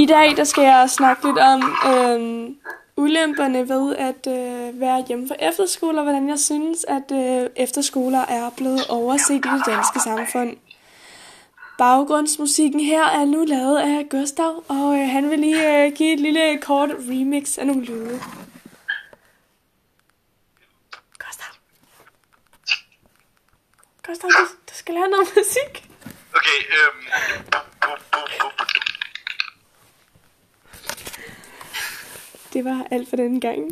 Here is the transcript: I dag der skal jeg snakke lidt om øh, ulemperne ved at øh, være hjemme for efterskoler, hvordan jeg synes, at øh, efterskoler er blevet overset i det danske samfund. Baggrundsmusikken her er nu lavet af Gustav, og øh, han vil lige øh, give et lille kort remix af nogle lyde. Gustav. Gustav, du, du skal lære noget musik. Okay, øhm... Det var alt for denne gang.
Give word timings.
I 0.00 0.06
dag 0.06 0.36
der 0.36 0.44
skal 0.44 0.64
jeg 0.64 0.90
snakke 0.90 1.26
lidt 1.26 1.38
om 1.38 1.60
øh, 1.92 2.50
ulemperne 2.96 3.68
ved 3.68 3.96
at 3.96 4.26
øh, 4.26 4.80
være 4.80 5.04
hjemme 5.08 5.28
for 5.28 5.36
efterskoler, 5.38 6.02
hvordan 6.02 6.28
jeg 6.28 6.38
synes, 6.38 6.84
at 6.88 7.12
øh, 7.12 7.50
efterskoler 7.56 8.18
er 8.18 8.50
blevet 8.56 8.86
overset 8.88 9.34
i 9.34 9.48
det 9.48 9.62
danske 9.66 10.00
samfund. 10.00 10.56
Baggrundsmusikken 11.78 12.80
her 12.80 13.04
er 13.04 13.24
nu 13.24 13.44
lavet 13.44 13.78
af 13.78 14.06
Gustav, 14.10 14.64
og 14.68 14.98
øh, 14.98 15.08
han 15.08 15.30
vil 15.30 15.38
lige 15.38 15.84
øh, 15.84 15.92
give 15.92 16.12
et 16.12 16.20
lille 16.20 16.58
kort 16.58 16.90
remix 16.90 17.58
af 17.58 17.66
nogle 17.66 17.84
lyde. 17.84 18.20
Gustav. 21.24 21.52
Gustav, 24.06 24.30
du, 24.30 24.44
du 24.68 24.74
skal 24.74 24.94
lære 24.94 25.08
noget 25.08 25.28
musik. 25.36 25.88
Okay, 26.34 26.58
øhm... 26.76 27.07
Det 32.58 32.64
var 32.64 32.86
alt 32.90 33.08
for 33.08 33.16
denne 33.16 33.40
gang. 33.40 33.66